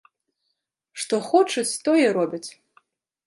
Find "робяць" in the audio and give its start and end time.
2.17-2.47